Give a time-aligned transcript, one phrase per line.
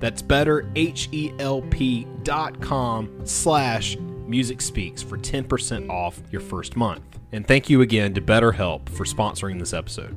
[0.00, 2.06] That's better, H-E-L-P
[3.24, 7.02] slash music speaks for 10% off your first month.
[7.32, 10.16] And thank you again to BetterHelp for sponsoring this episode.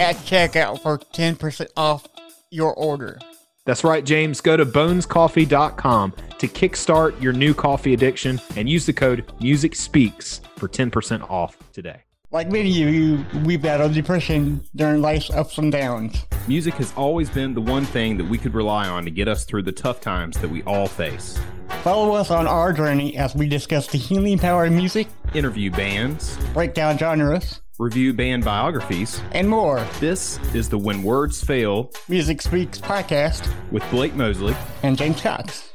[0.00, 2.08] at checkout for 10% off
[2.50, 3.18] your order.
[3.66, 4.40] That's right, James.
[4.40, 10.66] Go to bonescoffee.com to kickstart your new coffee addiction and use the code MusicSpeaks for
[10.66, 12.02] 10% off today.
[12.32, 16.24] Like many of you, we battled depression during life's ups and downs.
[16.46, 19.44] Music has always been the one thing that we could rely on to get us
[19.44, 21.38] through the tough times that we all face.
[21.82, 26.36] Follow us on our journey as we discuss the healing power of music, Interview bands,
[26.52, 29.22] break down genres, review band biographies.
[29.32, 29.82] and more.
[30.00, 34.54] This is the When Words Fail Music Speaks podcast with Blake Mosley.
[34.82, 35.72] and James Cox.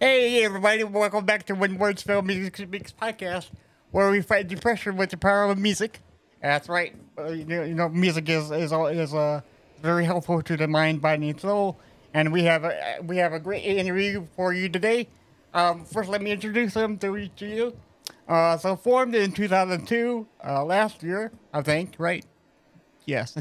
[0.00, 3.48] Hey, everybody, welcome back to When Words Fail Music Speaks podcast,
[3.90, 6.00] where we fight depression with the power of music.
[6.42, 6.94] That's right.
[7.18, 9.40] Uh, you, know, you know, music is is all- is uh,
[9.82, 11.80] very helpful to the mind, body, and soul.
[12.14, 15.08] And we have a we have a great interview for you today.
[15.54, 17.76] Um, first, let me introduce them to, to you.
[18.28, 22.24] Uh, so formed in 2002, uh, last year, I think, right?
[23.06, 23.32] Yes.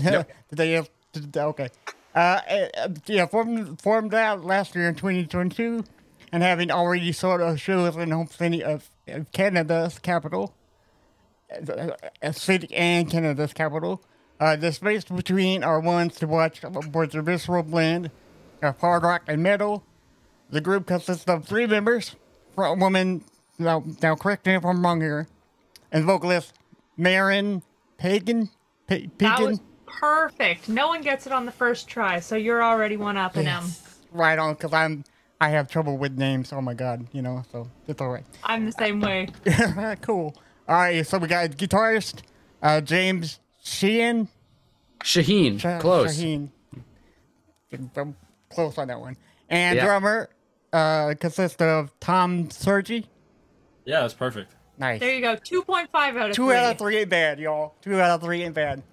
[0.49, 1.69] Today is today- okay.
[2.15, 2.39] Uh,
[2.77, 5.83] uh, yeah, formed formed out last year in 2022,
[6.31, 10.55] and having already sold out shows in the home city of, of Canada's capital,
[11.51, 11.89] uh,
[12.23, 14.01] uh, city and Canada's capital.
[14.39, 18.09] Uh, the space between are ones to watch was a visceral blend
[18.63, 19.83] of hard rock and metal.
[20.49, 22.15] The group consists of three members,
[22.57, 23.23] a woman,
[23.59, 25.27] now, now correct me if I'm wrong here,
[25.91, 26.53] and vocalist
[26.97, 27.61] Marin
[27.97, 28.49] Pagan.
[28.87, 30.69] Pa- That was perfect.
[30.69, 33.65] No one gets it on the first try, so you're already one up in them.
[34.11, 35.03] right on, because I'm
[35.41, 36.51] I have trouble with names.
[36.53, 38.25] Oh my god, you know, so it's all right.
[38.43, 39.27] I'm the same way.
[40.01, 40.35] cool.
[40.67, 42.21] All right, so we got guitarist
[42.61, 44.27] uh, James Sheehan.
[45.03, 46.17] Shaheen, Sha- close.
[46.17, 46.49] Shaheen.
[47.95, 48.15] I'm
[48.49, 49.17] close on that one.
[49.49, 49.85] And Yeah.
[49.85, 50.29] drummer
[50.73, 53.07] uh, consists of Tom Sergi.
[53.87, 54.51] Yeah, that's perfect.
[54.77, 54.99] Nice.
[54.99, 55.37] There you go.
[55.37, 56.55] 2.5 out of Two 3.
[56.55, 57.73] out of three ain't bad, y'all.
[57.81, 58.83] Two out of three ain't bad.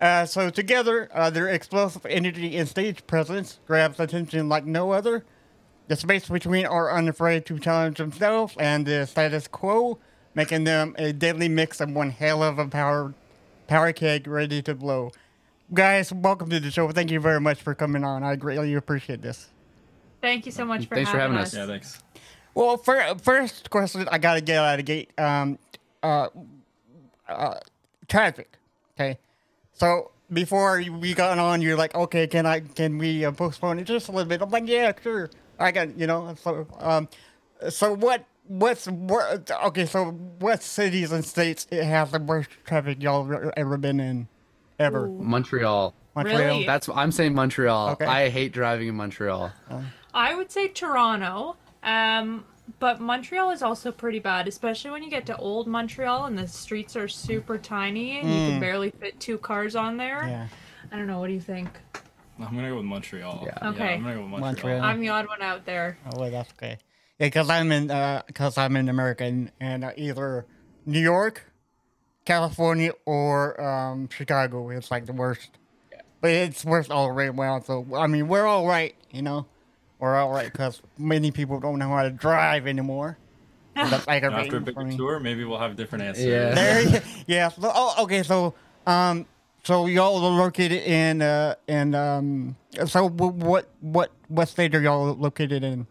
[0.00, 5.24] Uh, so together, uh, their explosive energy and stage presence grabs attention like no other.
[5.88, 9.98] The space between are unafraid to challenge themselves and the status quo,
[10.36, 13.12] making them a deadly mix of one hell of a power,
[13.66, 15.10] power keg ready to blow.
[15.74, 16.88] Guys, welcome to the show.
[16.92, 18.22] Thank you very much for coming on.
[18.22, 19.48] I greatly appreciate this.
[20.22, 21.54] Thank you so much for, Thanks for having, having us.
[21.54, 21.58] us.
[21.58, 22.02] Yeah, thanks.
[22.60, 25.10] Well, fir- first question I gotta get out of the gate.
[25.16, 25.58] Um,
[26.02, 26.28] uh,
[27.26, 27.54] uh,
[28.06, 28.52] traffic.
[28.94, 29.18] Okay,
[29.72, 33.84] so before we got on, you're like, okay, can I can we uh, postpone it
[33.84, 34.42] just a little bit?
[34.42, 35.30] I'm like, yeah, sure.
[35.58, 36.34] I got you know.
[36.42, 37.08] So um,
[37.70, 38.26] so what?
[38.46, 39.50] What's what?
[39.68, 40.10] Okay, so
[40.40, 44.28] what cities and states it has the worst traffic y'all ever- ever been in,
[44.78, 45.06] ever?
[45.06, 45.94] Montreal.
[46.14, 46.38] Montreal.
[46.38, 46.66] Really?
[46.66, 47.92] That's I'm saying Montreal.
[47.92, 48.04] Okay.
[48.04, 49.50] I hate driving in Montreal.
[50.12, 51.56] I would say Toronto.
[51.82, 52.44] Um,
[52.78, 56.46] but Montreal is also pretty bad, especially when you get to old Montreal and the
[56.46, 60.26] streets are super tiny and you can barely fit two cars on there.
[60.26, 60.48] Yeah.
[60.92, 61.20] I don't know.
[61.20, 61.68] What do you think?
[62.38, 63.42] I'm gonna go with Montreal.
[63.44, 63.68] Yeah.
[63.70, 63.94] Okay.
[63.94, 64.78] I'm gonna go with Montreal.
[64.78, 64.82] Montreal.
[64.82, 65.98] I'm the odd one out there.
[66.12, 66.78] Oh, wait, that's okay.
[67.18, 67.88] Yeah, because I'm in,
[68.26, 70.46] because I'm in America and, and uh, either
[70.86, 71.52] New York,
[72.24, 75.50] California, or um, Chicago is like the worst.
[75.92, 76.00] Yeah.
[76.20, 77.62] But it's worse all right well.
[77.62, 79.46] So I mean, we're all right, you know.
[80.00, 83.18] We're all right because many people don't know how to drive anymore.
[83.76, 84.96] So that's After a aggravating bigger for me.
[84.96, 86.24] tour, maybe we'll have different answers.
[86.24, 86.54] Yeah.
[86.54, 87.48] There, yeah.
[87.50, 88.22] So, oh, okay.
[88.22, 88.54] So,
[88.86, 89.26] um,
[89.62, 92.56] so y'all are located in, uh, in, um,
[92.86, 95.86] so wh- what, what, what state are y'all located in?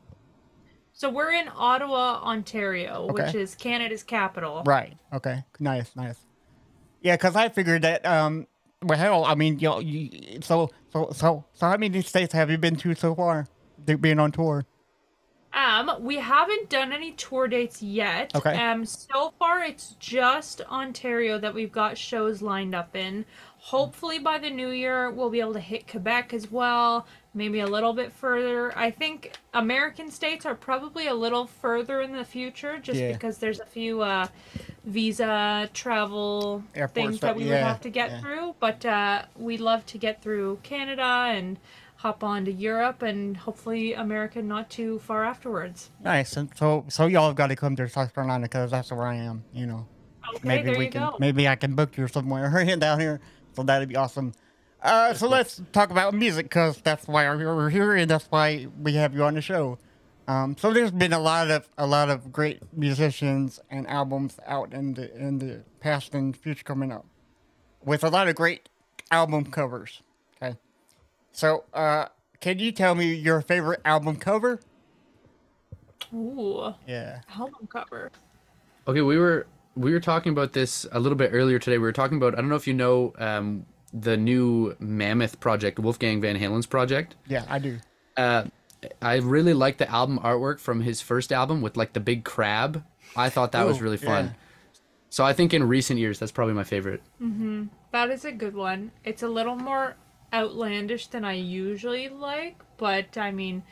[0.91, 4.63] So we're in Ottawa, Ontario, which is Canada's capital.
[4.65, 4.97] Right.
[5.13, 5.45] Okay.
[5.59, 5.95] Nice.
[5.95, 6.17] Nice.
[7.01, 8.05] Yeah, because I figured that.
[8.05, 8.47] Um.
[8.81, 12.57] Well, hell, I mean, you, you so so so so how many states have you
[12.57, 13.47] been to so far?
[13.95, 14.65] Being on tour.
[15.51, 18.35] Um, we haven't done any tour dates yet.
[18.35, 18.55] Okay.
[18.55, 23.25] Um, so far it's just Ontario that we've got shows lined up in.
[23.57, 27.65] Hopefully by the new year we'll be able to hit Quebec as well, maybe a
[27.65, 28.77] little bit further.
[28.77, 33.11] I think American states are probably a little further in the future just Yeah.
[33.11, 34.27] because there's a few uh
[34.85, 38.21] visa travel Airport things stuff, that we would have to get yeah.
[38.21, 41.57] through, but uh we'd love to get through Canada and
[41.99, 45.89] hop on to Europe and hopefully America not too far afterwards.
[46.01, 46.37] Nice.
[46.37, 49.15] And so so y'all have got to come to South Carolina because that's where I
[49.15, 49.43] am.
[49.53, 49.87] You know.
[50.35, 51.17] Okay, maybe there we you can go.
[51.19, 53.19] maybe I can book you somewhere down here.
[53.53, 54.31] So that'd be awesome.
[54.81, 58.93] Uh, so let's talk about music because that's why we're here and that's why we
[58.93, 59.77] have you on the show.
[60.29, 64.73] Um, so there's been a lot of a lot of great musicians and albums out
[64.73, 67.05] in the in the past and future coming up,
[67.83, 68.69] with a lot of great
[69.11, 70.01] album covers.
[71.39, 72.05] Okay, so uh,
[72.39, 74.59] can you tell me your favorite album cover?
[76.13, 77.21] Ooh, Yeah.
[77.35, 78.11] album cover.
[78.87, 79.45] Okay, we were
[79.75, 81.77] we were talking about this a little bit earlier today.
[81.77, 85.79] We were talking about I don't know if you know um, the new Mammoth project,
[85.79, 87.15] Wolfgang Van Halen's project.
[87.27, 87.77] Yeah, I do.
[88.17, 88.45] Uh,
[89.01, 92.83] I really like the album artwork from his first album with like the big crab.
[93.15, 94.25] I thought that was really fun.
[94.25, 94.31] yeah.
[95.11, 97.01] So I think in recent years that's probably my favorite.
[97.21, 97.65] Mm-hmm.
[97.91, 98.91] That is a good one.
[99.03, 99.95] It's a little more
[100.33, 103.63] outlandish than I usually like, but I mean,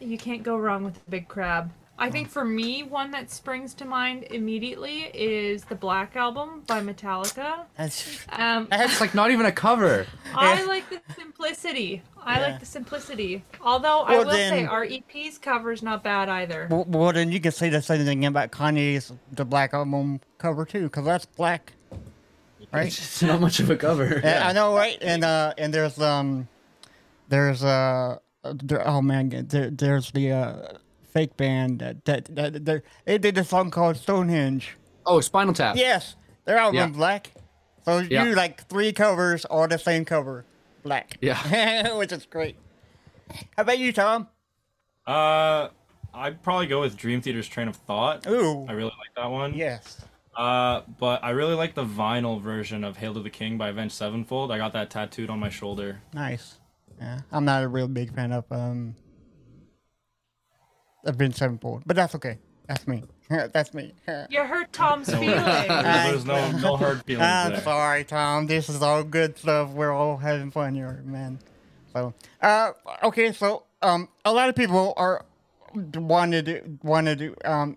[0.00, 1.70] you can't go wrong with the big crab.
[2.00, 6.80] I think for me, one that springs to mind immediately is the Black Album by
[6.80, 7.64] Metallica.
[7.76, 10.06] That's Um, It's like not even a cover.
[10.34, 12.02] I like the simplicity.
[12.22, 12.46] I Yeah.
[12.46, 13.42] like the simplicity.
[13.60, 16.68] Although I Well, will say then- our EP's cover's not bad either.
[16.70, 20.64] Well, well, then you can say the same thing about Kanye's the Black Album cover
[20.64, 21.72] too, because that's black,
[22.72, 22.86] right?
[22.88, 24.20] It's not much of a cover.
[24.22, 24.98] Yeah, I know, right?
[25.00, 26.48] And uh, and there's um,
[27.28, 30.68] there's uh, there, oh man, there, there's the uh,
[31.12, 34.76] fake band that that, that, that they did a song called Stonehenge.
[35.06, 35.76] Oh, Spinal Tap.
[35.76, 36.84] Yes, they're all Yeah.
[36.84, 37.32] in black.
[37.84, 38.24] So Yeah.
[38.24, 40.44] you like three covers, all the same cover,
[40.82, 41.16] black.
[41.22, 41.96] Yeah.
[41.96, 42.56] which is great.
[43.56, 44.28] How about you, Tom?
[45.06, 45.68] Uh,
[46.12, 48.26] I'd probably go with Dream Theater's Train of Thought.
[48.26, 49.54] Ooh, I really like that one.
[49.54, 50.02] yes.
[50.38, 53.94] Uh, but I really like the vinyl version of Hail to the King by Avenged
[53.96, 54.52] Sevenfold.
[54.52, 56.00] I got that tattooed on my shoulder.
[56.14, 56.58] Nice.
[57.00, 58.94] Yeah, I'm not a real big fan of um
[61.04, 62.38] Avenged Sevenfold, but that's okay.
[62.68, 63.02] That's me.
[63.28, 63.92] that's me.
[64.30, 65.42] You hurt Tom's feelings.
[65.68, 67.60] There's no no hard feelings I'm there.
[67.62, 68.46] sorry, Tom.
[68.46, 69.70] This is all good stuff.
[69.70, 71.38] We're all having fun here, man.
[71.92, 72.72] So, uh,
[73.02, 73.32] okay.
[73.32, 75.24] So, um, a lot of people are
[75.74, 77.76] wanted wanted to um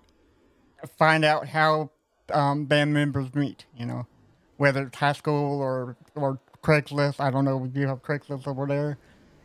[0.97, 1.90] find out how
[2.33, 3.65] um band members meet.
[3.77, 4.07] You know,
[4.57, 7.19] whether it's high school or or Craigslist.
[7.19, 8.97] I don't know if you have Craigslist over there.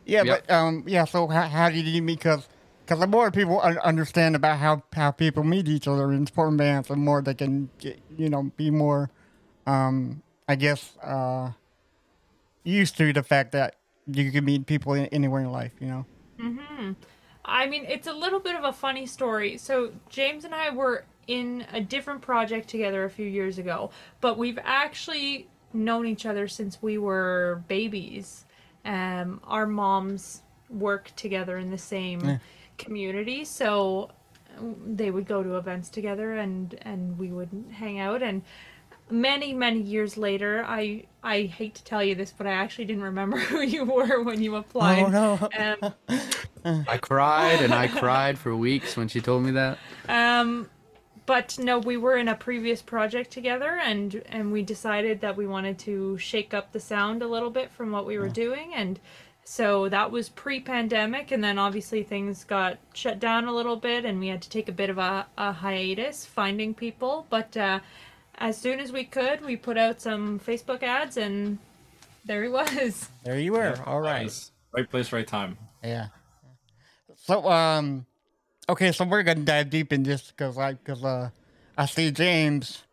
[0.05, 0.47] Yeah, Yep.
[0.47, 1.05] but um, yeah.
[1.05, 2.19] So how, how did you meet?
[2.19, 2.47] Because
[2.85, 6.87] because the more people understand about how how people meet each other in sporting bands,
[6.87, 9.09] the more they can get, you know be more,
[9.65, 11.51] um, I guess, uh,
[12.63, 13.75] used to the fact that
[14.05, 15.73] you can meet people in, anywhere in life.
[15.79, 16.05] You know.
[16.39, 16.91] Hmm.
[17.43, 19.57] I mean, it's a little bit of a funny story.
[19.57, 23.91] So, James and I were in a different project together a few years ago,
[24.21, 28.45] but we've actually known each other since we were babies.
[28.85, 32.39] Um, our moms work together in the same
[32.77, 34.09] community, so
[34.57, 38.41] um, they would go to events together and and we would hang out and
[39.09, 43.03] many many years later i i hate to tell you this but i actually didn't
[43.03, 45.75] remember who you were when you applied Oh, no.
[46.09, 49.77] um, I cried and I cried for weeks when she told me that.
[50.09, 50.69] Um,
[51.27, 55.45] but no, we were in a previous project together, and and we decided that we
[55.45, 58.99] wanted to shake up the sound a little bit from what we were doing, and
[59.49, 64.19] So that was pre-pandemic, and then obviously things got shut down a little bit, and
[64.19, 67.25] we had to take a bit of a, a hiatus finding people.
[67.29, 67.79] But uh,
[68.35, 71.59] as soon as we could, we put out some Facebook ads, and
[72.25, 73.07] there he was.
[73.23, 73.79] There you were.
[73.85, 74.23] All right.
[74.23, 74.51] Nice.
[74.75, 75.57] Right place, right time.
[75.81, 76.07] Yeah.
[77.15, 78.05] So um,
[78.69, 81.29] okay, so we're gonna dive deep in this because I because uh,
[81.77, 82.83] I see James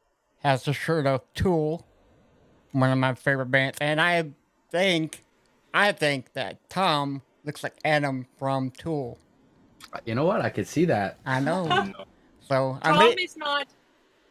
[0.43, 1.87] has the shirt of Tool,
[2.73, 4.31] one of my favorite bands, and I
[4.71, 5.25] think
[5.73, 9.19] I think that Tom looks like Adam from Tool.
[10.05, 10.41] You know what?
[10.41, 11.19] I could see that.
[11.27, 11.65] I know.
[11.97, 12.05] No.
[12.49, 13.67] so I Tom is not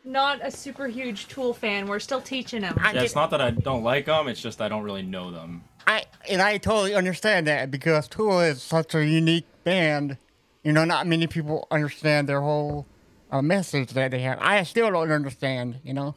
[0.05, 1.87] not a super huge Tool fan.
[1.87, 2.77] We're still teaching him.
[2.79, 4.27] I Yeah, it's not that I don't like them.
[4.27, 5.63] It's just I don't really know them.
[5.87, 10.17] I and I totally understand that because Tool is such a unique band.
[10.63, 12.85] You know, not many people understand their whole
[13.31, 14.39] uh, message that they have.
[14.41, 15.79] I still don't understand.
[15.83, 16.15] You know,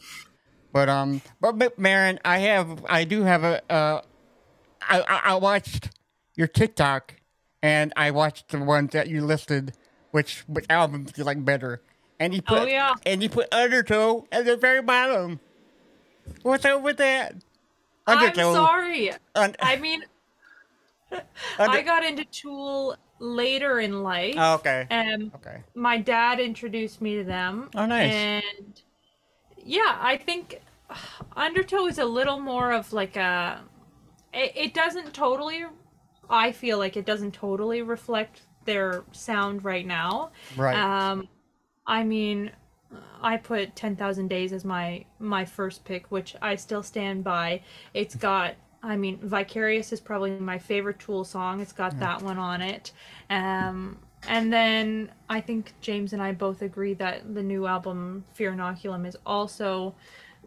[0.73, 4.03] but um, but, but Marin, I have, I do have a, uh,
[4.83, 5.91] I, I I watched
[6.37, 7.15] your TikTok,
[7.63, 9.73] and I watched the ones that you listed,
[10.13, 11.83] which which albums you like better,
[12.21, 12.95] and you put, Oh, yeah.
[13.05, 15.41] and you put Undertow at the very bottom.
[16.43, 17.35] What's up with that?
[18.07, 18.53] I'm Undertow.
[18.55, 19.11] sorry.
[19.35, 20.03] Un- I mean,
[21.11, 21.23] Under-
[21.79, 24.35] I got into Tool later in life.
[24.37, 24.87] Oh, okay.
[24.91, 25.63] Um, Okay.
[25.75, 27.71] my dad introduced me to them.
[27.75, 28.13] Oh, nice.
[28.13, 28.81] And
[29.59, 30.61] yeah, I think
[31.37, 33.63] Undertow is a little more of like a.
[34.33, 35.65] It, it doesn't totally.
[36.29, 40.33] I feel like it doesn't totally reflect their sound right now.
[40.57, 40.77] Right.
[40.77, 41.29] Um,
[41.87, 42.51] I mean,
[43.23, 47.63] I put Ten Thousand Days as my my first pick, which I still stand by.
[47.95, 48.55] It's got.
[48.83, 51.61] I mean, Vicarious is probably my favorite Tool song.
[51.61, 52.93] It's got that one on it.
[53.31, 58.53] Um, and then I think James and I both agree that the new album Fear
[58.53, 59.95] Inoculum is also,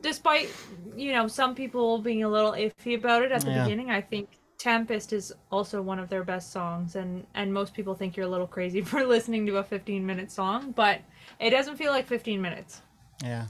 [0.02, 0.58] despite
[0.96, 3.52] you know some people being a little iffy about it at the Yeah.
[3.52, 7.96] beginning, I think Tempest is also one of their best songs, and and most people
[7.96, 11.02] think you're a little crazy for listening to a 15 minute song, but
[11.40, 12.82] it doesn't feel like 15 minutes.
[13.24, 13.48] Yeah.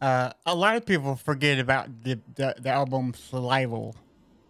[0.00, 3.94] Uh, a lot of people forget about the the, the album Salival.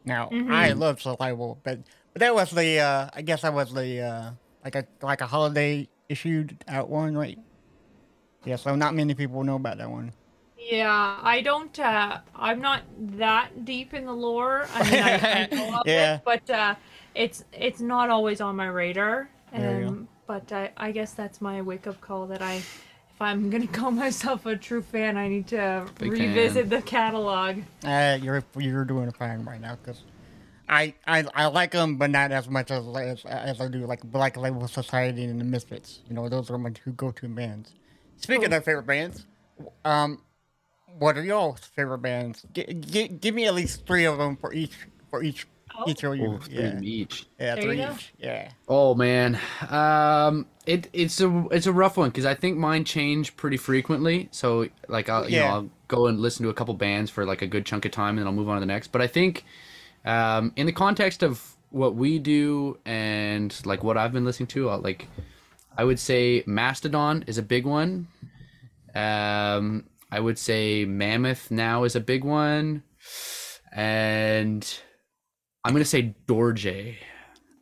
[0.05, 1.81] Now I love Salival, but
[2.13, 4.31] but that was the uh, I guess that was the uh,
[4.65, 7.39] like a like a holiday issued out one, right?
[8.45, 10.13] Yeah, so not many people know about that one.
[10.59, 11.79] Yeah, I don't.
[11.79, 12.83] Uh, I'm not
[13.17, 14.67] that deep in the lore.
[14.75, 16.17] I mean, I, I know of Yeah.
[16.17, 16.75] it, but uh,
[17.15, 19.31] it's it's not always on my radar.
[19.53, 19.89] There you go.
[19.89, 22.61] Um, but I, I guess that's my wake up call that I,
[23.19, 26.69] if I'm gonna call myself a true fan, I need to Big revisit fan.
[26.69, 27.57] the catalog.
[27.85, 30.05] Uh, you're you're doing fine right now because
[30.69, 34.05] I, I I like them, but not as much as as, as I do like
[34.05, 35.99] Black Label Society and the Misfits.
[36.09, 37.73] You know, those are my two go-to bands.
[38.19, 39.27] Speaking of favorite bands,
[39.85, 40.23] um,
[40.99, 42.47] what are y'all's favorite bands?
[42.53, 44.77] G- g- give me at least three of them for each
[45.11, 45.49] for each
[45.79, 45.85] Oh.
[45.89, 46.27] each of you.
[46.27, 47.27] Oh, three yeah, each.
[47.39, 48.13] yeah, There three each.
[48.19, 48.51] Yeah.
[48.69, 49.39] Oh man,
[49.71, 54.29] um, it it's a it's a rough one because I think mine change pretty frequently.
[54.33, 55.49] So like I'll you Yeah.
[55.49, 57.93] know I'll go and listen to a couple bands for like a good chunk of
[57.93, 58.89] time and then I'll move on to the next.
[58.93, 59.45] But I think
[60.05, 64.71] um, in the context of what we do and like what I've been listening to,
[64.71, 65.07] I'll, like
[65.77, 68.09] I would say Mastodon is a big one.
[68.95, 72.83] Um, I would say Mammoth now is a big one,
[73.73, 74.67] and
[75.69, 76.97] I'm gonna say Dorje.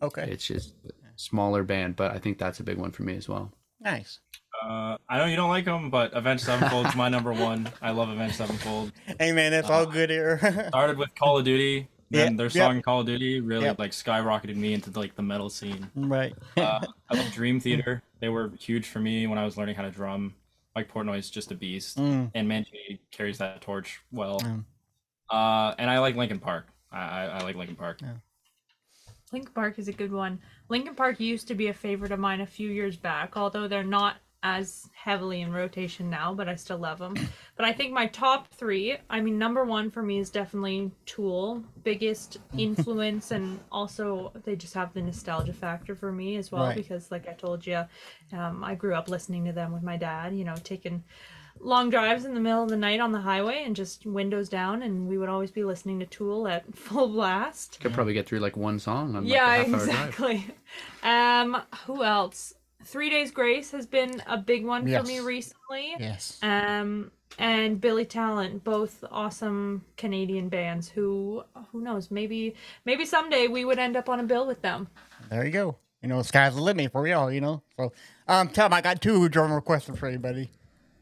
[0.01, 0.29] Okay.
[0.31, 3.29] It's just a smaller band, but I think that's a big one for me as
[3.29, 3.53] well.
[3.81, 4.21] Nice.
[4.65, 7.69] Uh, I know you don't like them, but Avenged Sevenfold's my number one.
[7.83, 8.93] I love Avenged Sevenfold.
[9.19, 10.39] Hey man, it's all good here.
[10.69, 11.89] Started with Call of Duty.
[12.11, 12.53] Then Yeah, their yep.
[12.53, 13.79] song Call of Duty really Yep.
[13.81, 15.91] like skyrocketed me into like the metal scene.
[15.97, 16.33] right.
[16.57, 18.03] Uh, I love Dream Theater.
[18.21, 20.35] They were huge for me when I was learning how to drum.
[20.77, 22.31] Mike Portnoy's just a beast, Mm.
[22.35, 24.39] and Mangini carries that torch well.
[24.41, 24.65] Mm.
[25.31, 26.67] Uh, and I like Linkin Park.
[26.97, 28.01] I, I, I like Linkin Park.
[28.03, 28.15] Yeah.
[29.33, 30.39] Linkin Park is a good one.
[30.69, 33.83] Linkin Park used to be a favorite of mine a few years back, although they're
[33.85, 37.17] not as heavily in rotation now, but I still love them.
[37.57, 41.65] But I think my top three, I mean, number one for me is definitely Tool,
[41.83, 46.77] biggest influence, and also they just have the nostalgia factor for me as well, Right.
[46.77, 47.85] because like I told you,
[48.33, 51.03] um, I grew up listening to them with my dad, you know, taking
[51.61, 54.83] long drives in the middle of the night on the highway and just windows down,
[54.83, 57.79] and we would always be listening to Tool at full blast.
[57.81, 59.89] Could probably get through like one song on like Yeah, a half hour drive.
[59.89, 60.47] exactly.
[61.03, 62.53] Um, who else?
[62.85, 65.95] Three Days Grace has been a big one for me recently.
[65.99, 66.39] Yes.
[66.43, 70.89] Um, and Billy Talent, both awesome Canadian bands.
[70.89, 72.11] Who who knows?
[72.11, 74.89] Maybe maybe someday we would end up on a bill with them.
[75.31, 75.77] There you go.
[76.03, 77.63] You know, sky's the limit for y'all, you know.
[77.77, 77.93] So,
[78.29, 80.51] um, Tom, I got two drum requests for you, buddy.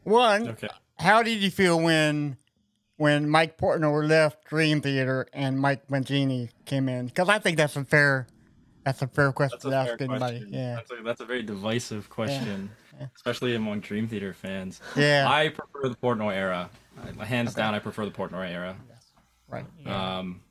[0.05, 0.69] One, Okay.
[0.97, 2.37] how did you feel when
[2.97, 7.07] when Mike Portnoy left Dream Theater and Mike Mangini came in?
[7.07, 8.27] Because I think that's a fair
[8.85, 10.19] that's a fair question That's to ask anybody.
[10.39, 10.53] question.
[10.53, 10.75] Yeah.
[10.75, 12.69] That's a, that's a very divisive question,
[13.15, 14.79] especially among Dream Theater fans.
[14.95, 15.25] Yeah.
[15.27, 16.69] I prefer the Portnoy era.
[17.19, 18.75] Hands down, I prefer the Portnoy era.
[18.87, 19.11] Yes.
[19.49, 19.65] right.
[19.87, 20.41] Um,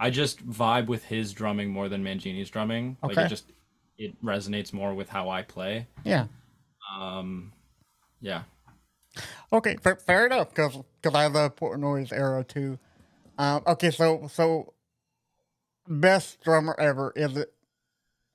[0.00, 2.96] I just vibe with his drumming more than Mangini's drumming.
[3.02, 3.26] Like Okay.
[3.26, 3.52] it just
[3.98, 5.86] it resonates more with how I play.
[6.02, 6.26] Yeah.
[6.98, 7.52] Um,
[8.20, 8.42] yeah.
[9.52, 10.50] Okay, fair, fair enough.
[10.50, 12.78] Because because I love Portnoy's era too.
[13.38, 14.72] Um, okay, so so
[15.88, 17.52] best drummer ever is it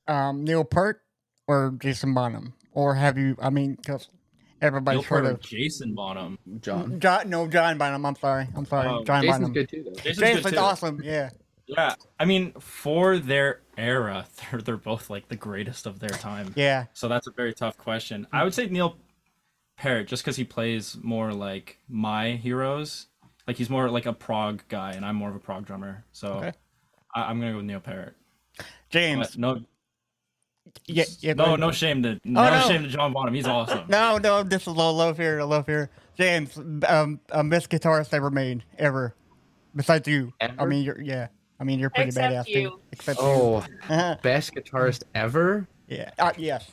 [0.08, 1.02] um, Neil Peart
[1.48, 3.36] or Jason Bonham, or have you?
[3.42, 4.10] I mean, because
[4.62, 6.38] everybody's Neil heard Peart of Jason Bonham.
[6.62, 7.00] John.
[7.00, 7.30] John.
[7.30, 8.06] No, John Bonham.
[8.06, 8.48] I'm sorry.
[8.56, 8.90] I'm sorry.
[8.90, 9.54] Oh, John Jason's Bonham.
[9.54, 10.02] good too, though.
[10.02, 10.60] Jason's good too.
[10.60, 11.02] awesome.
[11.04, 11.30] Yeah.
[11.70, 16.54] Yeah, I mean, for their era, they're they're both like the greatest of their time.
[16.56, 16.86] Yeah.
[16.94, 18.26] So that's a very tough question.
[18.32, 18.96] I would say Neil
[19.78, 23.08] Peart, just because he plays more like my heroes.
[23.48, 26.04] Like he's more like a prog guy, and I'm more of a prog drummer.
[26.12, 26.52] So Okay.
[27.16, 28.16] I, I'm gonna go with Neil Peart.
[28.90, 29.28] James.
[29.32, 29.62] But no,
[30.86, 31.06] Yeah.
[31.20, 31.60] yeah no, ahead.
[31.60, 32.68] no shame to no, no.
[32.68, 33.34] shame to John Bonham.
[33.34, 33.86] He's awesome.
[33.90, 35.90] No, no, this is a love here, a love here.
[36.18, 36.58] James,
[36.88, 39.16] um, um, best guitarist ever made, ever.
[39.76, 40.34] Besides you.
[40.42, 41.28] I mean, you're, yeah.
[41.60, 42.70] I mean, you're pretty Except badass you.
[42.70, 42.80] too.
[42.92, 44.16] Except Oh, you.
[44.24, 45.68] best guitarist ever.
[45.88, 46.10] yeah.
[46.18, 46.70] Uh, yes.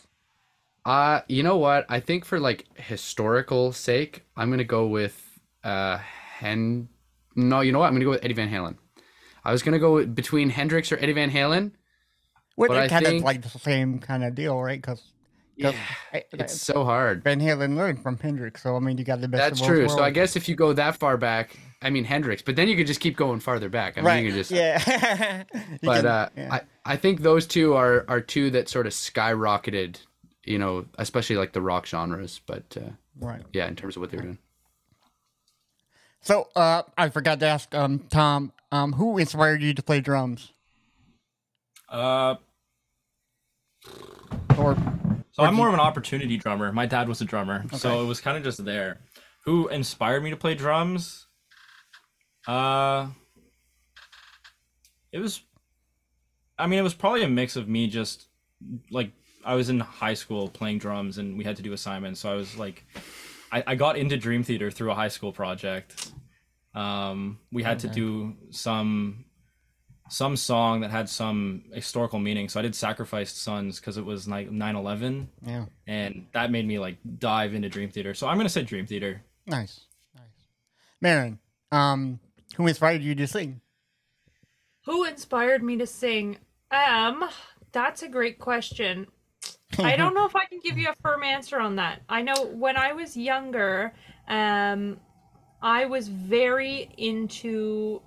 [0.85, 1.87] Uh, you know what?
[1.89, 6.89] I think for like historical sake, I'm gonna go with uh Hen.
[7.37, 7.87] No, you know what?
[7.87, 8.77] I'm gonna go with Eddie Van Halen.
[9.45, 11.73] I was gonna go between Hendrix or Eddie Van Halen.
[12.57, 14.81] Well, I kind of think- like the same kind of deal, right?
[14.81, 15.03] Because
[15.57, 15.73] Yeah,
[16.33, 17.23] it's so hard.
[17.25, 19.41] Van Halen learned from Hendrix, so I mean, you got the best.
[19.41, 19.89] That's of both true.
[19.89, 22.77] So I guess if you go that far back, I mean Hendrix, but then you
[22.77, 23.97] could just keep going farther back.
[23.97, 24.23] I mean, right?
[24.25, 24.51] you could just.
[24.51, 25.45] Yeah.
[25.83, 26.55] But can- uh, yeah.
[26.55, 29.97] I I think those two are are two that sort of skyrocketed,
[30.45, 32.41] you know, especially like the rock genres.
[32.47, 33.43] But uh, right.
[33.53, 34.39] yeah, in terms of what they're doing.
[36.21, 40.53] So uh, I forgot to ask um, Tom, um, who inspired you to play drums?
[41.89, 42.37] Uh,
[44.57, 44.77] Or
[45.33, 46.73] so I'm more of an opportunity drummer.
[46.73, 49.01] My dad was a drummer, so it was kind of just there.
[49.45, 51.27] Who inspired me to play drums?
[52.47, 53.09] Uh,
[55.13, 55.43] it was.
[56.57, 58.29] I mean, it was probably a mix of me just
[58.91, 59.11] like
[59.45, 62.21] I was in high school playing drums, and we had to do assignments.
[62.21, 62.85] So I was like,
[63.53, 66.13] I, I got into Dream Theater through a high school project.
[66.75, 69.25] Um, we had to do some
[70.11, 72.49] some song that had some historical meaning.
[72.49, 76.79] So I did Sacrificed Sons because it was like 9/11, yeah, and that made me
[76.79, 78.13] like dive into Dream Theater.
[78.15, 79.23] So I'm gonna say Dream Theater.
[79.47, 79.81] nice,
[80.15, 80.25] nice.
[81.01, 81.39] Marin,
[81.71, 82.19] um,
[82.57, 83.61] who inspired you to sing?
[84.87, 86.39] Who inspired me to sing?
[86.71, 87.29] Um,
[87.73, 89.07] that's a great question.
[89.79, 92.03] I don't know if I can give you a firm answer on that.
[92.09, 93.93] I know when I was younger,
[94.29, 94.99] um,
[95.63, 98.03] I was very into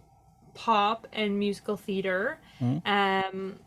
[0.53, 2.39] pop and musical theater,
[2.85, 3.59] um,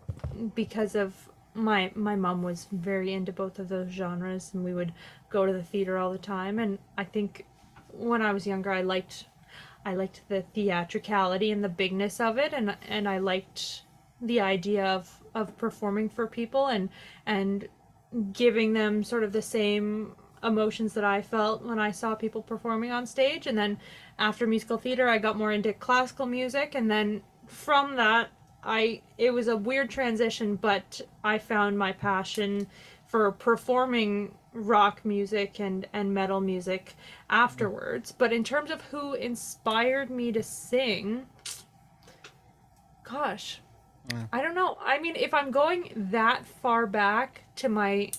[0.55, 1.15] because of
[1.55, 4.93] my my mom was very into both of those genres, and we would
[5.31, 6.59] go to the theater all the time.
[6.59, 7.45] And I think
[7.93, 9.27] when I was younger, I liked
[9.85, 13.83] I liked the theatricality and the bigness of it, and and I liked
[14.21, 16.89] the idea of of performing for people and
[17.27, 17.69] and
[18.33, 22.91] giving them sort of the same emotions that I felt when I saw people performing
[22.91, 23.47] on stage.
[23.47, 23.79] And then
[24.19, 28.29] after musical theater, I got more into classical music, and then from that,
[28.63, 32.67] I it was a weird transition, but I found my passion
[33.07, 36.95] for performing rock music and and metal music
[37.29, 38.13] afterwards.
[38.13, 41.27] But in terms of who inspired me to sing,
[43.03, 43.61] gosh,
[44.33, 44.77] I don't know.
[44.81, 48.11] I mean, if I'm going that far back to my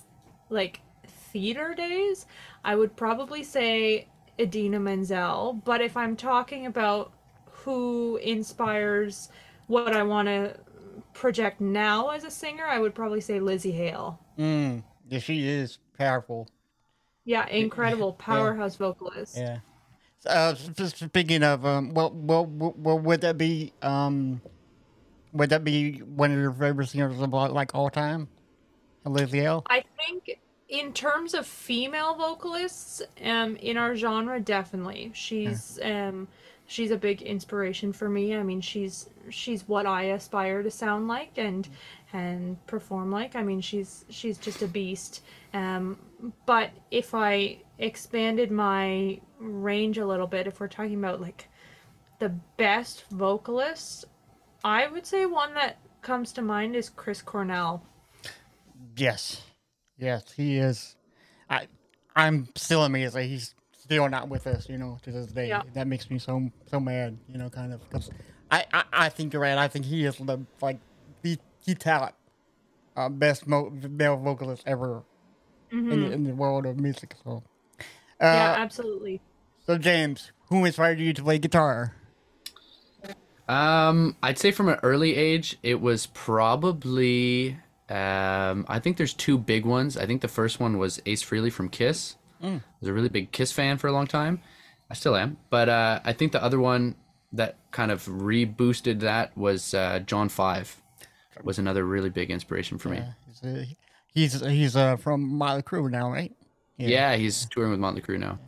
[0.50, 2.26] like theater days,
[2.64, 4.08] I would probably say
[4.40, 5.62] Idina Menzel.
[5.66, 7.12] But if I'm talking about
[7.46, 9.30] who inspires
[9.68, 10.58] what I want to
[11.14, 14.20] project now as a singer, I would probably say Lzzy Hale.
[14.38, 16.50] Mm, yeah, she is powerful.
[17.26, 19.38] Yeah, incredible powerhouse vocalist.
[19.38, 19.60] Yeah.
[20.26, 24.42] Uh, speaking of, um, well, well, well, well, would that be, um,
[25.34, 28.28] would that be one of your favorite singers of all, like all time,
[29.06, 29.64] Lzzy Hale?
[29.70, 30.40] I think
[30.70, 36.28] in terms of female vocalists, um, in our genre, definitely she's um,
[36.66, 38.36] she's a big inspiration for me.
[38.36, 41.68] I mean, she's she's what I aspire to sound like and
[42.14, 43.36] and perform like.
[43.36, 45.24] I mean, she's she's just a beast.
[45.54, 46.00] Um,
[46.46, 51.50] but if I expanded my range a little bit, if we're talking about like
[52.20, 54.06] the best vocalist,
[54.64, 57.84] I would say one that comes to mind is Chris Cornell.
[58.96, 59.42] Yes,
[59.98, 60.96] yes, he is.
[61.50, 61.68] I,
[62.16, 65.48] I'm still amazed that he's still not with us, you know, to this day.
[65.50, 65.62] Yeah.
[65.74, 68.10] That makes me so so mad, you know, kind of because
[68.50, 69.58] I, I I think you're right.
[69.58, 70.80] I think he is the like
[71.24, 72.16] the key talent,
[72.96, 75.04] uh, best mo- male vocalist ever
[75.72, 77.16] in, in the world of music.
[77.24, 77.44] So,
[77.80, 77.84] uh,
[78.22, 79.22] yeah, absolutely.
[79.66, 81.96] so James, who inspired you to play guitar?
[83.52, 87.58] Um, I'd say from an early age, it was probably.
[87.90, 89.98] Um, I think there's two big ones.
[89.98, 92.16] I think the first one was Ace Frehley from Kiss.
[92.42, 94.42] I was a really big Kiss fan for a long time.
[94.90, 95.38] I still am.
[95.50, 96.96] But uh, I think the other one
[97.34, 100.82] that kind of reboosted that was uh, John Five.
[101.44, 103.02] Was another really big inspiration for me.
[103.42, 103.76] He's
[104.14, 106.32] he's, he's uh, from Motley Crue now, right?
[106.78, 108.40] Yeah, he's touring with Motley Crue now.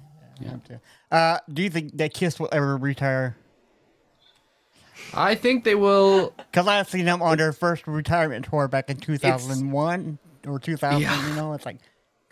[0.67, 0.79] Too.
[1.11, 3.35] Uh, do you think that Kiss will ever retire?
[5.13, 6.33] I think they will.
[6.37, 11.01] Because I've seen them on their first retirement tour back in 2001 or 2000.
[11.01, 11.29] Yeah.
[11.29, 11.77] You know, it's like,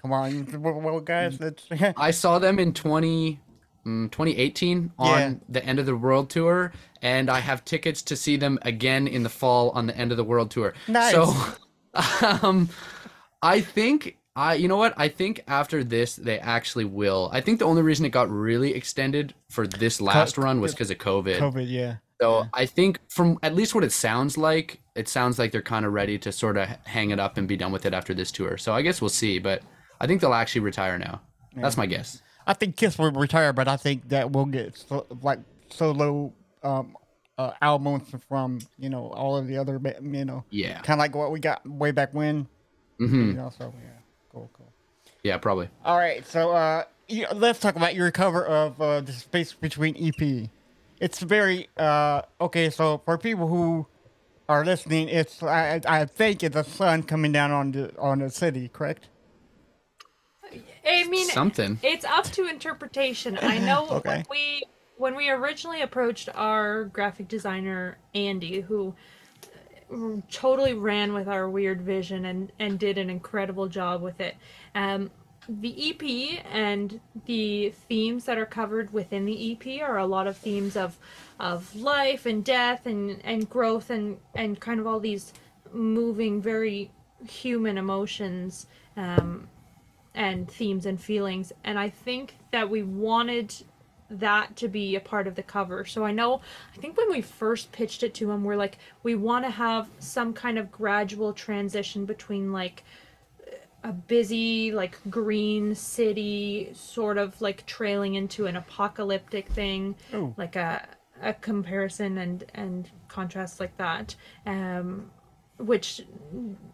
[0.01, 1.65] come on, well, guys, it's
[1.97, 3.39] I saw them in 20,
[3.85, 5.33] mm, 2018 on Yeah.
[5.49, 9.23] the End of the World tour, and I have tickets to see them again in
[9.23, 10.73] the fall on the End of the World tour.
[10.87, 11.13] Nice.
[11.13, 11.33] So,
[12.41, 12.69] um,
[13.41, 14.93] I think I, you know what?
[14.97, 17.29] I think after this they actually will.
[17.33, 20.89] I think the only reason it got really extended for this last run was because
[20.89, 21.37] of COVID.
[21.37, 21.97] COVID, yeah.
[22.21, 25.85] So I think from at least what it sounds like, it sounds like they're kind
[25.85, 28.31] of ready to sort of hang it up and be done with it after this
[28.31, 28.57] tour.
[28.57, 29.63] So I guess we'll see, but
[29.99, 31.21] I think they'll actually retire now.
[31.55, 32.21] That's my guess.
[32.45, 36.31] I think Kiss will retire, but I think that we'll get so, like solo
[36.63, 36.95] um,
[37.37, 40.79] uh, albums from you know all of the other ba- you know Yeah.
[40.81, 42.47] kind of like what we got way back when.
[42.99, 43.89] hmm You know, so yeah,
[44.31, 44.71] cool, cool.
[45.23, 45.69] Yeah, probably.
[45.83, 46.83] All right, so uh,
[47.33, 50.49] let's talk about your cover of uh, the Space Between EP.
[51.01, 52.69] It's very uh, okay.
[52.69, 53.87] So for people who
[54.47, 58.29] are listening, it's I, I think it's a sun coming down on the on the
[58.29, 59.09] city, correct?
[60.85, 61.79] I mean, Something.
[61.83, 63.39] it's up to interpretation.
[63.41, 64.09] I know Okay.
[64.09, 64.63] when we
[64.97, 68.93] when we originally approached our graphic designer Andy, who
[69.91, 74.35] uh, totally ran with our weird vision and and did an incredible job with it.
[74.75, 75.09] Um,
[75.49, 80.37] the EP and the themes that are covered within the EP are a lot of
[80.37, 80.97] themes of
[81.39, 85.33] of life and death and and growth and and kind of all these
[85.73, 86.91] moving very
[87.27, 89.47] human emotions um,
[90.13, 91.51] and themes and feelings.
[91.63, 93.53] And i think that we wanted
[94.09, 95.85] that to be a part of the cover.
[95.85, 96.41] So i know
[96.75, 99.89] i think when we first pitched it to him we're like we want to have
[99.99, 102.83] some kind of gradual transition between like
[103.83, 110.33] a busy like green city sort of like trailing into an apocalyptic thing Ooh.
[110.37, 110.87] like a
[111.21, 114.15] a comparison and and contrast like that
[114.45, 115.09] um
[115.57, 116.01] which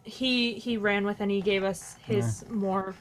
[0.04, 2.96] he he ran with and he gave us his more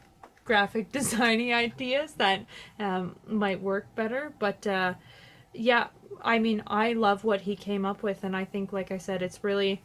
[0.45, 2.45] graphic designy ideas that
[2.79, 4.95] um, might work better but uh
[5.53, 5.89] yeah
[6.23, 9.23] i mean i love what he came up with and i think like i said
[9.23, 9.83] it's really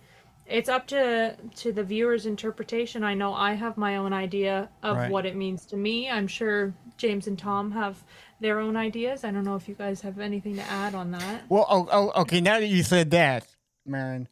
[0.51, 4.97] it's up to to the viewer's interpretation i know i have my own idea of
[4.97, 5.11] Right.
[5.11, 8.03] what it means to me i'm sure james and tom have
[8.39, 11.43] their own ideas i don't know if you guys have anything to add on that
[11.49, 12.41] Well, oh, oh, okay.
[12.41, 13.45] Now that you said that,
[13.85, 14.27] Marin,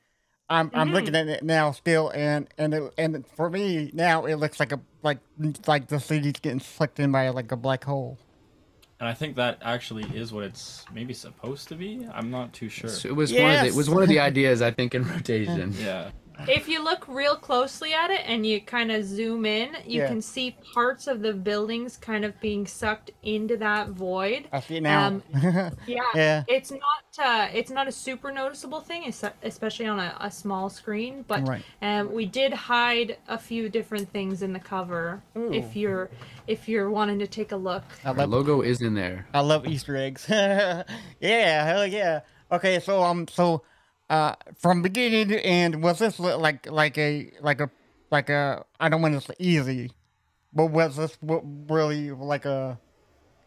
[0.49, 1.29] I'm I'm looking mm-hmm.
[1.29, 4.79] at it now still, and and it, and for me now it looks like a
[5.03, 5.19] like
[5.67, 8.17] like the city's getting sucked in by like a black hole.
[8.99, 12.05] And I think that actually is what it's maybe supposed to be.
[12.13, 12.89] I'm not too sure.
[12.89, 15.07] So it was one of the, it was one of the ideas I think in
[15.07, 15.73] rotation.
[15.79, 16.11] Yeah.
[16.47, 20.07] If you look real closely at it and you kind of zoom in you Yeah.
[20.07, 24.79] can see parts of the buildings kind of being sucked into that void I see
[24.79, 25.07] now.
[25.07, 25.23] Um,
[25.87, 26.43] yeah, Yeah.
[26.47, 26.81] it's not
[27.19, 29.11] uh, it's not a super noticeable thing
[29.43, 31.63] especially on a, a small screen but Right.
[31.81, 35.21] um, we did hide a few different things in the cover
[35.51, 36.09] if you're
[36.47, 39.27] if you're wanting to take a look I Our love logo is in there.
[39.33, 40.25] I love Easter eggs.
[40.29, 40.83] yeah,
[41.65, 42.21] hell yeah.
[42.51, 43.61] Okay, so um, so
[44.09, 47.69] uh, from beginning to end, was this like like a like a
[48.11, 49.91] like a I don't want to say easy,
[50.53, 52.79] but was this really like a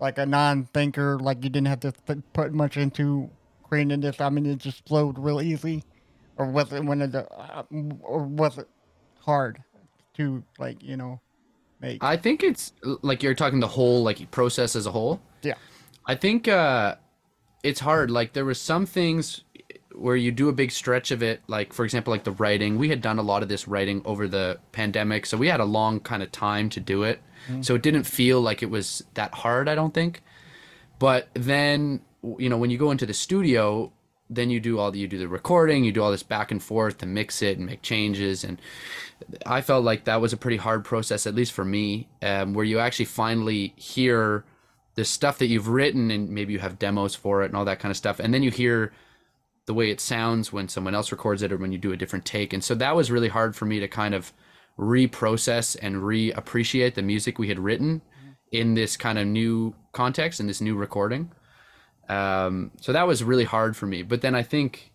[0.01, 1.19] like a non-thinker?
[1.19, 1.93] Like you didn't have to
[2.33, 3.31] put much into
[3.63, 4.21] creating this.
[4.21, 5.83] I mean, it just flowed real easy,
[6.37, 7.65] or was it one of the, uh,
[8.03, 8.69] or was it
[9.21, 9.63] hard
[10.15, 11.21] to like you know
[11.81, 12.05] make?
[12.05, 12.73] I think it's
[13.03, 15.21] like you're talking the whole like process as a whole.
[15.43, 15.55] yeah.
[16.05, 16.97] I think uh,
[17.63, 18.11] it's hard.
[18.11, 19.43] Like there was some things
[19.95, 21.43] where you do a big stretch of it.
[21.47, 22.79] Like for example, like the writing.
[22.79, 25.65] We had done a lot of this writing over the pandemic, so we had a
[25.65, 27.21] long kind of time to do it.
[27.61, 29.69] So it didn't feel like it was that hard.
[29.69, 30.23] I don't think.
[30.99, 32.01] But then
[32.39, 33.93] you know when you go into the studio,
[34.31, 36.63] then you do all the you do the recording, you do all this back and
[36.63, 38.61] forth to mix it and make changes and.
[39.47, 42.65] I felt like that was a pretty hard process, at least for me, um, where
[42.65, 44.45] you actually finally hear
[44.95, 47.79] the stuff that you've written and maybe you have demos for it and all that
[47.79, 48.93] kind of stuff and then you hear
[49.67, 52.25] the way it sounds when someone else records it or when you do a different
[52.25, 52.53] take.
[52.53, 54.33] And so that was really hard for me to kind of
[54.79, 58.03] reprocess and reappreciate the music we had written
[58.51, 61.31] in this kind of new context in this new recording.
[62.09, 64.03] Um, so that was really hard for me.
[64.03, 64.91] But then i think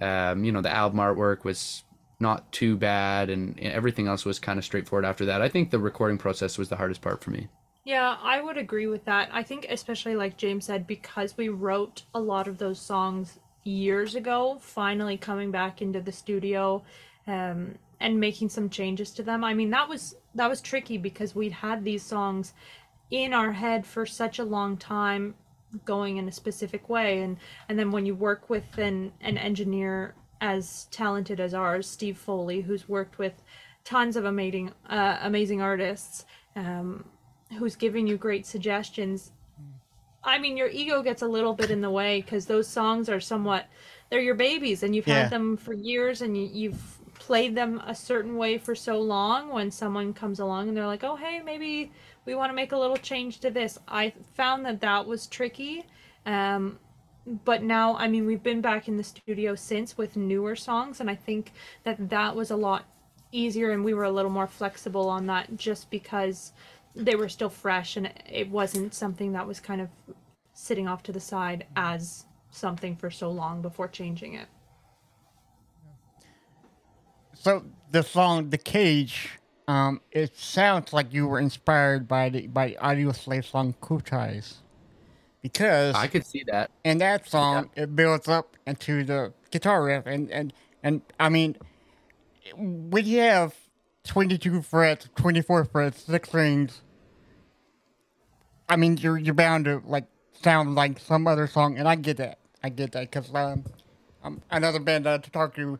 [0.00, 1.82] um, you know the album artwork was
[2.20, 5.40] not too bad and everything else was kind of straightforward after that.
[5.40, 7.48] I think the recording process was the hardest part for me.
[7.84, 9.30] Yeah, I would agree with that.
[9.32, 14.14] I think, especially like James said, because we wrote a lot of those songs years
[14.14, 16.82] ago, finally coming back into the studio
[17.26, 19.44] um, and making some changes to them.
[19.44, 22.54] I mean, that was that was tricky because we'd had these songs
[23.10, 25.34] in our head for such a long time,
[25.84, 27.36] going in a specific way, and
[27.68, 32.60] and then when you work with an an engineer as talented as ours, Steve Foley,
[32.60, 33.42] who's worked with
[33.84, 36.24] tons of amazing uh, amazing artists.
[36.56, 37.04] Um,
[37.58, 39.32] who's giving you great suggestions
[40.24, 43.20] i mean your ego gets a little bit in the way because those songs are
[43.20, 43.66] somewhat
[44.10, 45.22] they're your babies and you've Yeah.
[45.22, 49.50] had them for years and you, you've played them a certain way for so long
[49.50, 51.92] when someone comes along and they're like oh hey maybe
[52.24, 55.84] we want to make a little change to this i found that that was tricky
[56.26, 56.78] um,
[57.44, 61.10] but now i mean we've been back in the studio since with newer songs and
[61.10, 61.52] i think
[61.84, 62.84] that that was a lot
[63.32, 66.52] easier and we were a little more flexible on that just because
[66.98, 69.88] they were still fresh and it wasn't something that was kind of
[70.52, 74.48] sitting off to the side as something for so long before changing it.
[77.34, 82.72] So the song "The Cage," um, it sounds like you were inspired by the by
[82.72, 84.56] Audioslave song "Cochise,"
[85.40, 86.72] because i could see that.
[86.84, 91.56] And that song it builds up into the guitar riff, and and and I mean,
[92.56, 93.54] when you have
[94.02, 96.82] twenty-two frets, twenty-four frets, six strings,
[98.68, 100.04] I mean, you're you're bound to like
[100.42, 102.38] sound like some other song, and I get that.
[102.62, 103.64] I get that because um,
[104.22, 105.78] um, another band that I talked to, talk to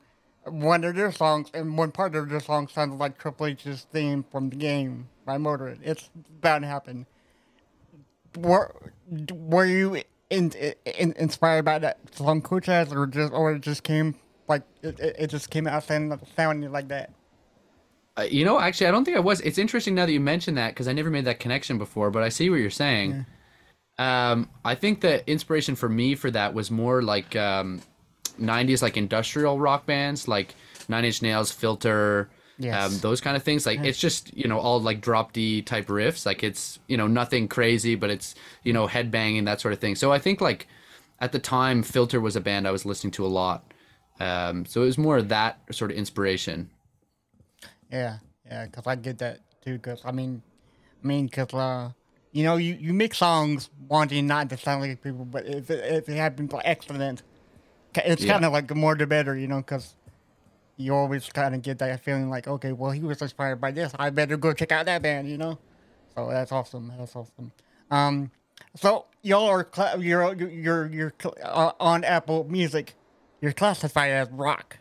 [0.50, 4.24] one of their songs and one part of their song sounded like Triple H's theme
[4.30, 5.78] from the game by Motorhead.
[5.82, 6.08] It's
[6.40, 7.06] bound to happen.
[8.38, 8.74] Were
[9.32, 14.14] were you in, in, inspired by that song Cochise or just or it just came
[14.48, 17.10] like it, it, it just came out sounding sounding like that?
[18.18, 19.40] Uh, you know, actually, I don't think I was.
[19.42, 22.22] It's interesting now that you mention that because I never made that connection before, but
[22.22, 23.24] I see what you're saying.
[23.98, 27.80] Um, I think the inspiration for me for that was more like um,
[28.40, 30.54] 90s, like industrial rock bands, like
[30.88, 32.28] Nine Inch Nails, Filter,
[32.60, 32.92] Yes.
[32.92, 33.66] um, those kind of things.
[33.66, 36.26] Like it's just you know all like drop D type riffs.
[36.26, 39.94] Like it's you know nothing crazy, but it's you know headbanging that sort of thing.
[39.94, 40.66] So I think like
[41.20, 43.72] at the time, Filter was a band I was listening to a lot.
[44.18, 46.70] Um, so it was more of that sort of inspiration.
[47.90, 49.74] Yeah, yeah, because I get that too.
[49.74, 50.42] Because I mean,
[51.02, 51.90] I mean, because uh,
[52.32, 55.84] you know, you, you make songs wanting not to sound like people, but if it,
[55.92, 57.22] if it happens by accident,
[57.94, 58.32] it's Yeah.
[58.34, 59.94] kind of like the more the better, you know, because
[60.76, 63.92] you always kind of get that feeling like, okay, well, he was inspired by this,
[63.98, 65.58] I better go check out that band, you know.
[66.14, 66.92] So that's awesome.
[66.98, 67.52] That's awesome.
[67.90, 68.30] Um,
[68.76, 72.94] so y'all are cla- you're you're you're, you're cl- uh, on Apple Music.
[73.40, 74.78] You're classified as rock.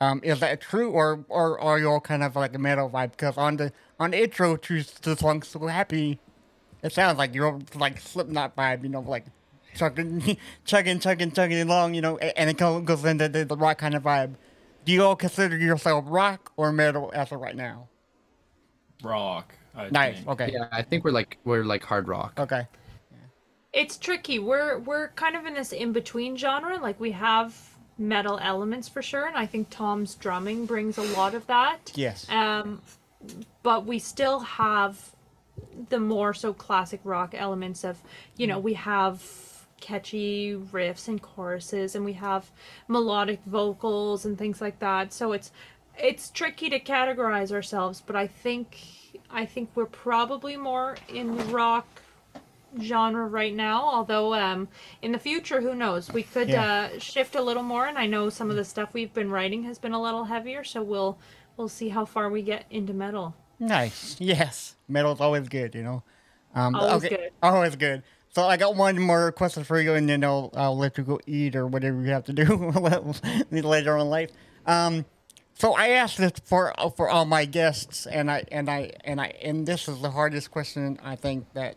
[0.00, 3.12] Um, is that true, or or are you all kind of like a metal vibe?
[3.12, 6.20] Because on the on the intro to the song "So Happy,"
[6.82, 9.26] it sounds like you're like Slipknot vibe, you know, like
[9.74, 13.94] chugging, chugging, chugging, chugging along, you know, and it goes into the, the rock kind
[13.94, 14.34] of vibe.
[14.84, 17.88] Do you all consider yourself rock or metal as of right now?
[19.02, 19.54] Rock.
[19.74, 20.16] I Nice.
[20.16, 20.28] think.
[20.28, 20.50] Okay.
[20.52, 22.34] Yeah, I think we're like we're like hard rock.
[22.38, 22.66] Okay.
[23.72, 24.38] It's tricky.
[24.38, 26.78] We're we're kind of in this in between genre.
[26.78, 27.67] Like we have
[27.98, 31.92] metal elements for sure, and I think Tom's drumming brings a lot of that.
[31.94, 32.26] Yes.
[32.30, 32.80] Um,
[33.62, 35.14] but we still have
[35.88, 38.00] the more so classic rock elements of,
[38.36, 39.22] you know, we have
[39.80, 42.50] catchy riffs and choruses, and we have
[42.86, 45.12] melodic vocals and things like that.
[45.12, 45.50] So it's
[45.98, 48.76] it's tricky to categorize ourselves, but I think
[49.30, 51.86] I think we're probably more in rock
[52.82, 54.68] genre right now although um
[55.00, 56.90] in the future who knows we could Yeah.
[56.94, 59.62] uh shift a little more and i know some of the stuff we've been writing
[59.64, 61.18] has been a little heavier so we'll
[61.56, 64.14] we'll see how far we get into metal Nice.
[64.20, 64.76] Yes.
[64.86, 66.04] Metal's always good, you know.
[66.54, 67.30] Um, Always good.
[67.42, 68.04] Always good.
[68.28, 71.18] So I got one more question for you, and then I'll, I'll let you go
[71.26, 72.44] eat or whatever you have to do
[73.50, 74.30] later on in life.
[74.64, 75.04] Um,
[75.54, 79.34] so I asked this for for all my guests, and I and I and I
[79.42, 81.74] and this is the hardest question I think that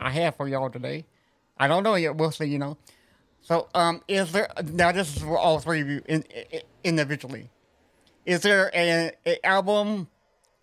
[0.00, 1.06] I have for y'all today.
[1.56, 2.16] I don't know yet.
[2.16, 2.46] We'll see.
[2.46, 2.78] You know.
[3.42, 4.92] So um, is there now?
[4.92, 7.50] This is for all three of you in, in, individually.
[8.24, 9.12] Is there an
[9.44, 10.08] album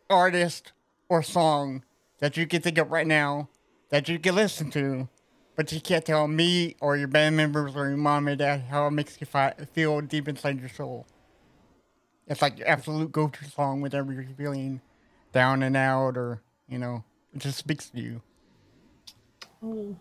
[0.10, 0.72] artist
[1.10, 1.84] or song
[2.20, 3.50] that you can think of right now
[3.90, 5.10] that you can listen to,
[5.56, 8.88] but you can't tell me or your band members or your mom and dad how
[8.88, 11.06] it makes you fi- feel deep inside your soul.
[12.28, 14.82] It's like your absolute go-to song whenever you're feeling
[15.34, 18.22] down and out, or you know, it just speaks to you.
[19.64, 19.96] Oh,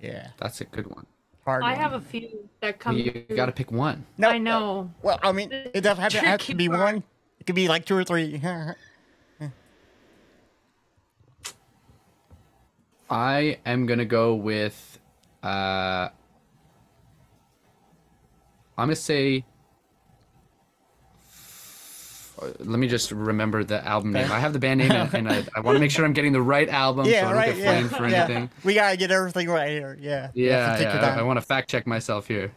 [0.00, 1.06] Yeah, That's a good one.
[1.44, 1.62] hard.
[1.62, 1.80] I one.
[1.80, 2.96] have a few that come.
[2.96, 4.04] You got to pick one.
[4.18, 4.90] No, I know.
[5.02, 6.80] Well, I mean, it doesn't have to, have to be part.
[6.80, 7.02] one.
[7.40, 8.40] It could be like two or three.
[13.08, 14.98] I am gonna go with.
[15.42, 16.08] Uh,
[18.76, 19.44] I'm gonna say.
[22.40, 24.30] Uh, Let me just remember the album name.
[24.30, 26.32] I have the band name, and, and I, I want to make sure I'm getting
[26.32, 27.46] the right album, so I don't right.
[27.54, 28.24] get Yeah, flamed for yeah.
[28.24, 28.50] anything.
[28.64, 29.96] We gotta get everything right here.
[30.00, 30.30] Yeah.
[30.34, 31.16] Yeah, to take your yeah.
[31.16, 31.20] I.
[31.20, 32.52] I want to fact check myself here.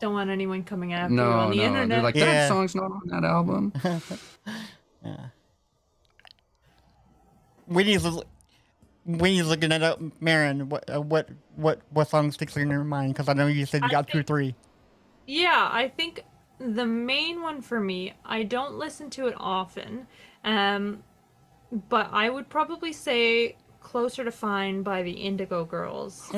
[0.00, 1.88] Don't want anyone coming after you No, on the no, internet.
[1.88, 2.24] they're like Yeah.
[2.26, 3.72] that song's not on that album.
[7.66, 8.04] when he's
[9.04, 12.84] when he's looking it up, Marin, what uh, what what what song sticks in your
[12.84, 13.14] mind?
[13.14, 14.54] Because I know you said you I got two, think- three.
[15.26, 16.24] Yeah, I think
[16.60, 20.06] the main one for me, I don't listen to it often,
[20.44, 21.02] um,
[21.88, 26.30] but I would probably say Closer to Fine by the Indigo Girls.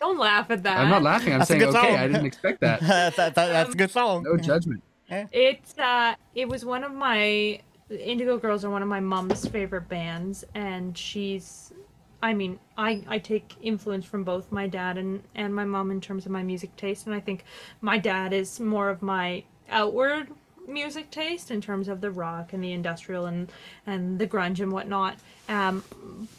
[0.00, 0.78] Don't laugh at that.
[0.78, 1.34] I'm not laughing.
[1.34, 1.72] I'm That's saying okay.
[1.72, 1.96] song.
[1.96, 2.80] I didn't expect that.
[2.80, 4.24] that, that, that's a good song.
[4.24, 4.82] No judgment.
[5.10, 9.88] It's uh it was one of my Indigo Girls are one of my mom's favorite
[9.88, 11.72] bands and she's
[12.22, 16.00] I mean, I I take influence from both my dad and and my mom in
[16.00, 17.44] terms of my music taste and I think
[17.80, 20.28] my dad is more of my outward
[20.66, 23.50] music taste in terms of the rock and the industrial and
[23.86, 25.16] and the grunge and whatnot.
[25.48, 25.82] Um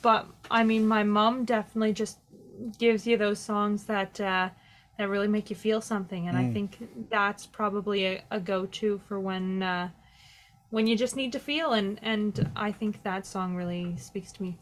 [0.02, 2.20] but I mean my mom definitely just
[2.78, 4.50] gives you those songs that uh
[4.98, 6.78] that really make you feel something and i think
[7.10, 9.90] that's probably a, a go-to for when uh
[10.70, 14.44] when you just need to feel and and i think that song really speaks to
[14.44, 14.58] me.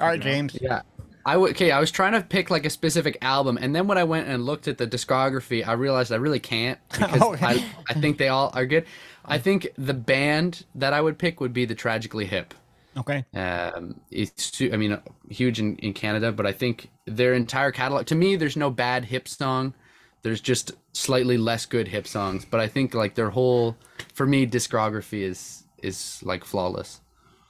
[0.00, 0.56] All right, James.
[0.60, 0.82] Yeah.
[1.24, 3.98] I w- okay, I was trying to pick like a specific album, and then when
[3.98, 7.44] I went and looked at the discography, I realized I really can't because Okay.
[7.46, 8.86] I, I think they all are good.
[9.24, 12.54] I think the band that I would pick would be the Tragically Hip.
[12.96, 13.24] Okay.
[13.34, 18.06] Um, it's su- I mean, huge in, in Canada, but I think their entire catalog.
[18.06, 19.74] To me, there's no bad hip song.
[20.22, 23.76] There's just slightly less good hip songs, but I think like their whole,
[24.14, 27.00] for me, discography is is like flawless.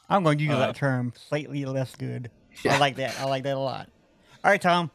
[0.09, 1.13] I'm going to use Uh, that term.
[1.17, 2.31] Slightly less good.
[2.69, 3.19] I like that.
[3.21, 3.89] I like that a lot.
[4.45, 4.91] All right, Tom.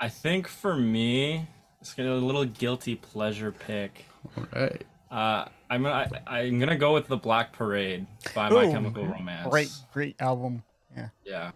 [0.00, 1.48] I think for me,
[1.80, 4.04] it's gonna be a little guilty pleasure pick.
[4.36, 4.84] All right.
[5.10, 9.48] Uh, I'm gonna I, I'm gonna go with the Black Parade by My Chemical Romance.
[9.48, 10.62] Great, great album.
[10.96, 11.08] Yeah.
[11.24, 11.50] Yeah.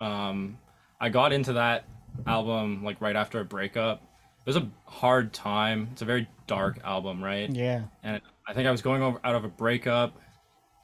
[0.00, 0.58] Um,
[1.00, 1.84] I got into that
[2.26, 4.02] album like right after a breakup.
[4.44, 5.88] It was a hard time.
[5.92, 7.50] It's a very dark album, right?
[7.50, 7.82] Yeah.
[8.04, 10.16] And I think I was going over out of a breakup,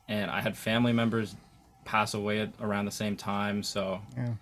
[0.08, 1.34] and I had family members
[1.84, 3.62] pass away at, around the same time.
[3.62, 4.34] So Yeah.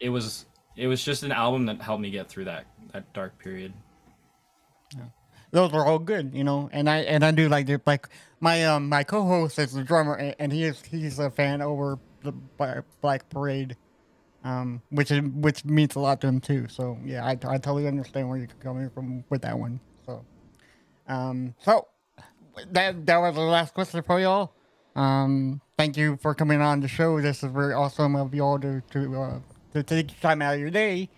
[0.00, 3.38] it was it was just an album that helped me get through that that dark
[3.38, 3.72] period.
[4.96, 5.04] Yeah.
[5.52, 6.68] those were all good, you know.
[6.72, 8.08] And I and I do like the like
[8.40, 11.98] my um my co-host is the drummer, and, and he is he's a fan over
[12.22, 12.32] the
[13.00, 13.76] Black Parade,
[14.44, 16.66] um, which is which means a lot to him too.
[16.68, 19.80] So yeah, I, I totally understand where you're coming from with that one.
[20.06, 20.24] So,
[21.08, 21.86] um, so
[22.72, 24.52] that that was the last question for y'all.
[24.96, 27.20] Um, thank you for coming on the show.
[27.20, 29.38] This is very awesome of y'all to to uh,
[29.72, 31.08] to take time out of your day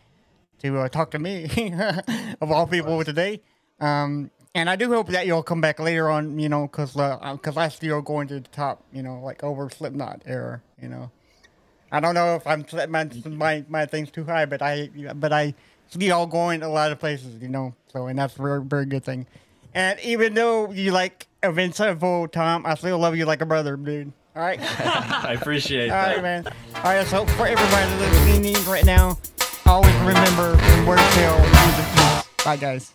[0.62, 1.72] to uh, talk to me
[2.40, 3.40] of all people today.
[3.80, 7.56] Um, and I do hope that you'll come back later on, you know, because because
[7.56, 11.10] I still going to the top, you know, like over Slipknot era, you know.
[11.90, 15.32] I don't know if I'm setting my my, my things too high, but I but
[15.32, 15.54] I
[15.88, 17.74] see y'all going a lot of places, you know.
[17.92, 19.26] So and that's a very very good thing.
[19.74, 21.26] And even though you like
[21.72, 24.12] Sevenfold, Tom, I still love you like a brother, dude.
[24.36, 24.58] All right.
[24.80, 26.14] I appreciate All that.
[26.16, 26.46] right, man.
[26.76, 29.18] All right, so for everybody that's listening right now,
[29.66, 30.52] always remember
[30.86, 32.44] word tell music.
[32.44, 32.92] Bye, guys.